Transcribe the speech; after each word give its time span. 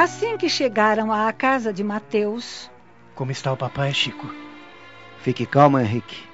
Assim 0.00 0.36
que 0.36 0.48
chegaram 0.48 1.12
à 1.12 1.32
casa 1.32 1.72
de 1.72 1.82
Mateus. 1.82 2.70
Como 3.16 3.32
está 3.32 3.52
o 3.52 3.56
papai, 3.56 3.92
Chico? 3.92 4.32
Fique 5.22 5.44
calmo, 5.44 5.76
Henrique. 5.76 6.24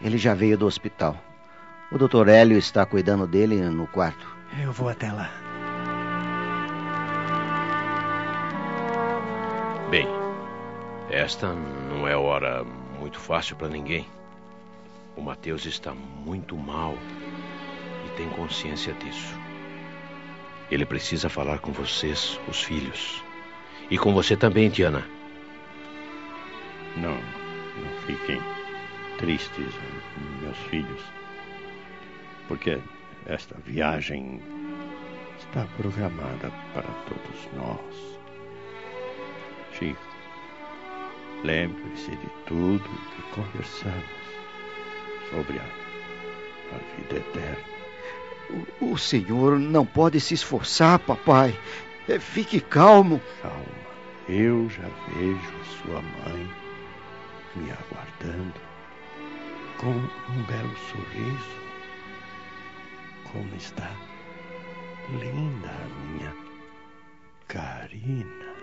Ele 0.00 0.16
já 0.16 0.32
veio 0.32 0.56
do 0.56 0.64
hospital. 0.64 1.14
O 1.92 1.98
doutor 1.98 2.28
Hélio 2.28 2.56
está 2.56 2.86
cuidando 2.86 3.26
dele 3.26 3.60
no 3.60 3.86
quarto. 3.86 4.26
Eu 4.58 4.72
vou 4.72 4.88
até 4.88 5.12
lá. 5.12 5.30
Bem, 9.90 10.08
esta 11.10 11.52
não 11.52 12.08
é 12.08 12.16
hora 12.16 12.64
muito 12.98 13.20
fácil 13.20 13.54
para 13.56 13.68
ninguém. 13.68 14.08
O 15.14 15.20
Mateus 15.20 15.66
está 15.66 15.92
muito 15.92 16.56
mal 16.56 16.96
e 18.06 18.16
tem 18.16 18.30
consciência 18.30 18.94
disso. 18.94 19.43
Ele 20.74 20.84
precisa 20.84 21.28
falar 21.28 21.60
com 21.60 21.70
vocês, 21.70 22.36
os 22.48 22.64
filhos. 22.64 23.22
E 23.88 23.96
com 23.96 24.12
você 24.12 24.36
também, 24.36 24.68
Tiana. 24.68 25.06
Não, 26.96 27.14
não 27.14 28.00
fiquem 28.04 28.40
tristes, 29.18 29.72
meus 30.42 30.58
filhos. 30.68 31.00
Porque 32.48 32.80
esta 33.26 33.54
viagem 33.64 34.42
está 35.38 35.64
programada 35.76 36.50
para 36.72 36.88
todos 37.06 37.48
nós. 37.56 38.18
Chico, 39.78 40.02
lembre-se 41.44 42.10
de 42.10 42.28
tudo 42.46 42.82
que 43.14 43.22
conversamos 43.32 44.04
sobre 45.30 45.56
a, 45.56 46.74
a 46.74 46.96
vida 46.96 47.18
eterna. 47.18 47.83
O, 48.80 48.92
o 48.92 48.98
senhor 48.98 49.58
não 49.58 49.84
pode 49.84 50.20
se 50.20 50.34
esforçar, 50.34 50.98
papai. 50.98 51.58
É, 52.08 52.18
fique 52.18 52.60
calmo. 52.60 53.20
Calma. 53.42 53.84
Eu 54.28 54.68
já 54.70 54.88
vejo 55.08 55.64
sua 55.82 56.00
mãe 56.00 56.50
me 57.56 57.70
aguardando 57.70 58.60
com 59.78 59.90
um 59.90 60.42
belo 60.44 60.76
sorriso. 60.90 61.64
Como 63.30 63.54
está 63.56 63.90
linda 65.10 65.68
a 65.68 66.12
minha 66.12 66.34
Karina. 67.48 68.54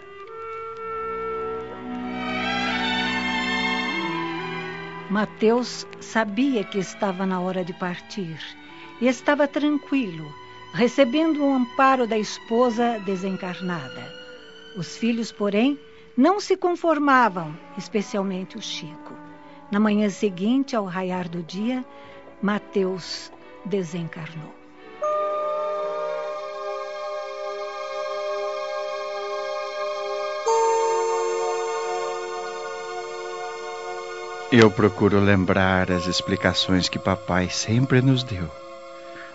Mateus 5.09 5.85
sabia 5.99 6.63
que 6.63 6.79
estava 6.79 7.25
na 7.25 7.41
hora 7.41 7.63
de 7.65 7.73
partir 7.73 8.37
e 9.01 9.07
estava 9.07 9.47
tranquilo, 9.47 10.31
recebendo 10.73 11.43
o 11.43 11.53
amparo 11.53 12.05
da 12.05 12.17
esposa 12.17 12.99
desencarnada. 12.99 14.13
Os 14.77 14.95
filhos, 14.95 15.31
porém, 15.31 15.77
não 16.15 16.39
se 16.39 16.55
conformavam, 16.55 17.57
especialmente 17.77 18.57
o 18.57 18.61
Chico. 18.61 19.13
Na 19.71 19.79
manhã 19.79 20.09
seguinte, 20.09 20.75
ao 20.75 20.85
raiar 20.85 21.27
do 21.27 21.41
dia, 21.41 21.83
Mateus 22.41 23.31
desencarnou. 23.65 24.53
Eu 34.51 34.69
procuro 34.69 35.17
lembrar 35.21 35.89
as 35.89 36.07
explicações 36.07 36.89
que 36.89 36.99
papai 36.99 37.49
sempre 37.49 38.01
nos 38.01 38.21
deu. 38.21 38.60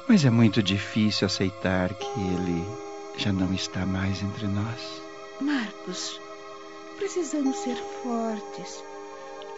Mas 0.09 0.25
é 0.25 0.31
muito 0.31 0.63
difícil 0.63 1.27
aceitar 1.27 1.93
que 1.93 2.21
ele 2.21 2.65
já 3.17 3.33
não 3.33 3.53
está 3.53 3.85
mais 3.85 4.23
entre 4.23 4.47
nós. 4.47 5.03
Marcos, 5.41 6.21
precisamos 6.97 7.57
ser 7.57 7.77
fortes 8.03 8.85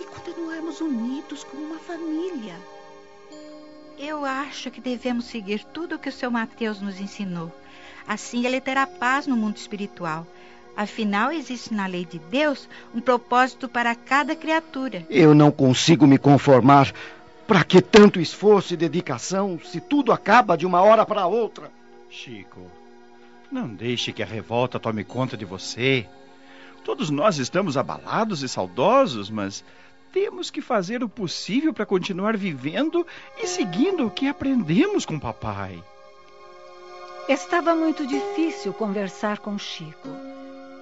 e 0.01 0.05
continuarmos 0.05 0.81
unidos 0.81 1.45
como 1.45 1.67
uma 1.67 1.79
família. 1.79 2.55
Eu 3.99 4.25
acho 4.25 4.71
que 4.71 4.81
devemos 4.81 5.27
seguir 5.27 5.65
tudo 5.65 5.97
o 5.97 5.99
que 5.99 6.09
o 6.09 6.13
seu 6.13 6.31
Mateus 6.31 6.81
nos 6.81 6.99
ensinou. 7.01 7.53
Assim 8.07 8.47
ele 8.47 8.61
terá 8.61 8.87
paz 8.87 9.27
no 9.27 9.37
mundo 9.37 9.57
espiritual 9.57 10.27
Afinal, 10.79 11.33
existe 11.33 11.75
na 11.75 11.89
lei 11.89 12.05
de 12.05 12.21
Deus 12.31 12.69
um 12.95 13.01
propósito 13.01 13.69
para 13.69 13.97
cada 13.97 14.37
criatura. 14.37 15.05
Eu 15.11 15.35
não 15.35 15.51
consigo 15.51 16.07
me 16.07 16.17
conformar. 16.17 16.93
Para 17.49 17.65
que 17.65 17.81
tanto 17.81 18.21
esforço 18.21 18.75
e 18.75 18.77
dedicação 18.77 19.59
se 19.65 19.81
tudo 19.81 20.13
acaba 20.13 20.55
de 20.55 20.67
uma 20.67 20.83
hora 20.83 21.07
para 21.07 21.27
outra? 21.27 21.71
Chico, 22.11 22.61
não 23.51 23.67
deixe 23.67 24.13
que 24.13 24.23
a 24.23 24.27
revolta 24.27 24.79
tome 24.79 25.03
conta 25.03 25.35
de 25.35 25.47
você. 25.47 26.07
Todos 26.85 27.09
nós 27.09 27.39
estamos 27.39 27.79
abalados 27.79 28.43
e 28.43 28.49
saudosos, 28.51 29.31
mas 29.31 29.65
temos 30.13 30.51
que 30.51 30.61
fazer 30.61 31.03
o 31.03 31.09
possível 31.09 31.73
para 31.73 31.87
continuar 31.87 32.37
vivendo 32.37 33.07
e 33.43 33.47
seguindo 33.47 34.07
o 34.07 34.11
que 34.11 34.29
aprendemos 34.29 35.07
com 35.07 35.19
papai. 35.19 35.83
Estava 37.27 37.75
muito 37.75 38.07
difícil 38.07 38.75
conversar 38.75 39.39
com 39.39 39.59
Chico. 39.59 40.28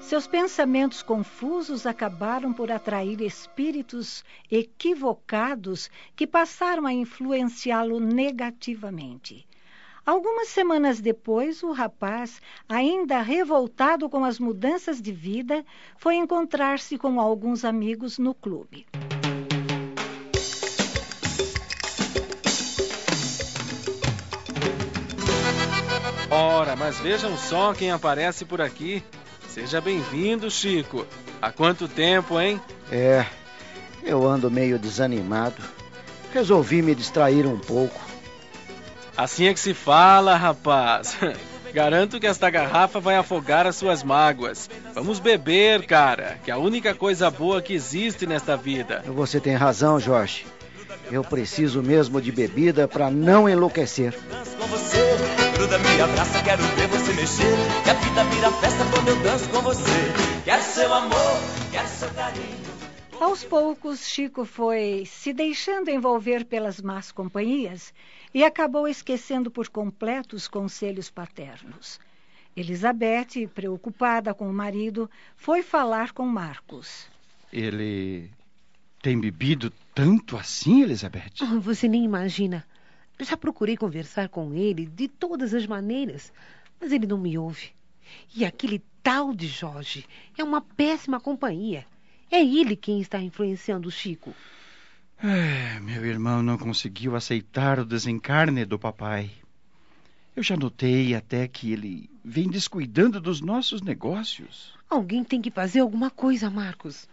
Seus 0.06 0.28
pensamentos 0.28 1.02
confusos 1.02 1.84
acabaram 1.84 2.52
por 2.52 2.70
atrair 2.70 3.20
espíritos 3.20 4.24
equivocados 4.48 5.90
que 6.14 6.28
passaram 6.28 6.86
a 6.86 6.92
influenciá-lo 6.92 7.98
negativamente. 7.98 9.44
Algumas 10.06 10.46
semanas 10.46 11.00
depois, 11.00 11.60
o 11.64 11.72
rapaz, 11.72 12.40
ainda 12.68 13.20
revoltado 13.20 14.08
com 14.08 14.24
as 14.24 14.38
mudanças 14.38 15.02
de 15.02 15.10
vida, 15.10 15.66
foi 15.96 16.14
encontrar-se 16.14 16.96
com 16.96 17.20
alguns 17.20 17.64
amigos 17.64 18.16
no 18.16 18.32
clube. 18.32 18.86
Ora, 26.30 26.76
mas 26.76 27.00
vejam 27.00 27.36
só 27.36 27.74
quem 27.74 27.90
aparece 27.90 28.44
por 28.44 28.60
aqui. 28.60 29.02
Seja 29.56 29.80
bem-vindo, 29.80 30.50
Chico. 30.50 31.06
Há 31.40 31.50
quanto 31.50 31.88
tempo, 31.88 32.38
hein? 32.38 32.60
É, 32.92 33.24
eu 34.04 34.28
ando 34.28 34.50
meio 34.50 34.78
desanimado. 34.78 35.62
Resolvi 36.30 36.82
me 36.82 36.94
distrair 36.94 37.46
um 37.46 37.58
pouco. 37.58 37.98
Assim 39.16 39.46
é 39.46 39.54
que 39.54 39.60
se 39.60 39.72
fala, 39.72 40.36
rapaz. 40.36 41.16
Garanto 41.72 42.20
que 42.20 42.26
esta 42.26 42.50
garrafa 42.50 43.00
vai 43.00 43.16
afogar 43.16 43.66
as 43.66 43.76
suas 43.76 44.02
mágoas. 44.02 44.68
Vamos 44.94 45.20
beber, 45.20 45.86
cara, 45.86 46.38
que 46.44 46.50
é 46.50 46.54
a 46.54 46.58
única 46.58 46.94
coisa 46.94 47.30
boa 47.30 47.62
que 47.62 47.72
existe 47.72 48.26
nesta 48.26 48.58
vida. 48.58 49.02
Você 49.06 49.40
tem 49.40 49.54
razão, 49.54 49.98
Jorge. 49.98 50.44
Eu 51.10 51.24
preciso 51.24 51.82
mesmo 51.82 52.20
de 52.20 52.30
bebida 52.30 52.86
para 52.86 53.10
não 53.10 53.48
enlouquecer. 53.48 54.14
Gruda, 55.66 55.78
me 55.80 56.00
abraça, 56.00 56.42
quero 56.44 56.62
ver 56.62 56.86
você 56.86 57.12
mexer. 57.14 57.82
Que 57.82 57.90
a 57.90 57.94
vida 57.94 58.24
vira 58.24 58.52
festa 58.52 58.84
quando 58.94 59.08
eu 59.08 59.20
danço 59.20 59.50
com 59.50 59.60
você. 59.62 60.44
Quero 60.44 60.62
seu 60.62 60.94
amor, 60.94 61.40
quero 61.72 61.88
seu 61.88 62.08
carinho. 62.10 62.66
Aos 63.20 63.42
poucos, 63.42 64.06
Chico 64.06 64.44
foi 64.44 65.02
se 65.06 65.32
deixando 65.32 65.88
envolver 65.88 66.44
pelas 66.44 66.80
más 66.80 67.10
companhias 67.10 67.92
e 68.32 68.44
acabou 68.44 68.86
esquecendo 68.86 69.50
por 69.50 69.68
completo 69.68 70.36
os 70.36 70.46
conselhos 70.46 71.10
paternos. 71.10 71.98
Elizabeth, 72.56 73.48
preocupada 73.52 74.32
com 74.32 74.48
o 74.48 74.54
marido, 74.54 75.10
foi 75.36 75.64
falar 75.64 76.12
com 76.12 76.26
Marcos. 76.26 77.08
Ele 77.52 78.30
tem 79.02 79.18
bebido 79.18 79.72
tanto 79.92 80.36
assim, 80.36 80.82
Elizabeth? 80.82 81.42
Oh, 81.42 81.58
você 81.58 81.88
nem 81.88 82.04
imagina. 82.04 82.64
Já 83.20 83.36
procurei 83.36 83.76
conversar 83.76 84.28
com 84.28 84.54
ele 84.54 84.86
de 84.86 85.08
todas 85.08 85.54
as 85.54 85.66
maneiras, 85.66 86.32
mas 86.80 86.92
ele 86.92 87.06
não 87.06 87.18
me 87.18 87.38
ouve. 87.38 87.70
E 88.34 88.44
aquele 88.44 88.82
tal 89.02 89.34
de 89.34 89.46
Jorge 89.46 90.06
é 90.36 90.44
uma 90.44 90.60
péssima 90.60 91.18
companhia. 91.18 91.86
É 92.30 92.42
ele 92.42 92.76
quem 92.76 93.00
está 93.00 93.20
influenciando 93.20 93.88
o 93.88 93.92
Chico. 93.92 94.34
É, 95.22 95.80
meu 95.80 96.04
irmão 96.04 96.42
não 96.42 96.58
conseguiu 96.58 97.16
aceitar 97.16 97.78
o 97.78 97.84
desencarne 97.84 98.64
do 98.64 98.78
papai. 98.78 99.30
Eu 100.34 100.42
já 100.42 100.56
notei 100.56 101.14
até 101.14 101.48
que 101.48 101.72
ele 101.72 102.10
vem 102.22 102.50
descuidando 102.50 103.18
dos 103.18 103.40
nossos 103.40 103.80
negócios. 103.80 104.74
Alguém 104.90 105.24
tem 105.24 105.40
que 105.40 105.50
fazer 105.50 105.80
alguma 105.80 106.10
coisa, 106.10 106.50
Marcos. 106.50 107.08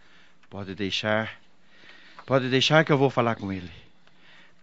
Pode 0.49 0.75
deixar. 0.75 1.39
Pode 2.25 2.49
deixar 2.49 2.83
que 2.83 2.91
eu 2.91 2.97
vou 2.97 3.09
falar 3.09 3.35
com 3.35 3.51
ele. 3.51 3.71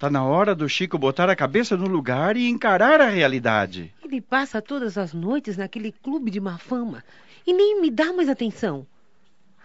Tá 0.01 0.09
na 0.09 0.25
hora 0.25 0.55
do 0.55 0.67
Chico 0.67 0.97
botar 0.97 1.29
a 1.29 1.37
cabeça 1.37 1.77
no 1.77 1.87
lugar 1.87 2.35
e 2.35 2.49
encarar 2.49 3.03
a 3.03 3.11
realidade. 3.11 3.93
Ele 4.03 4.19
passa 4.19 4.63
todas 4.63 4.97
as 4.97 5.13
noites 5.13 5.59
naquele 5.59 5.93
clube 5.93 6.31
de 6.31 6.41
má 6.41 6.57
fama 6.57 7.05
e 7.47 7.53
nem 7.53 7.83
me 7.83 7.91
dá 7.91 8.11
mais 8.11 8.31
atenção. 8.31 8.87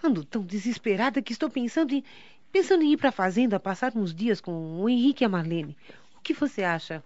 Ando 0.04 0.26
tão 0.26 0.44
desesperada 0.44 1.22
que 1.22 1.32
estou 1.32 1.50
pensando 1.50 1.94
em 1.94 2.04
pensando 2.52 2.84
em 2.84 2.92
ir 2.92 2.98
para 2.98 3.10
a 3.10 3.14
fazenda 3.14 3.62
passar 3.62 3.94
uns 3.96 4.14
dias 4.14 4.42
com 4.42 4.82
o 4.82 4.90
Henrique 4.90 5.24
e 5.24 5.26
a 5.26 5.30
Marlene. 5.30 5.78
O 6.18 6.22
que 6.22 6.34
você 6.34 6.66
acha? 6.66 7.02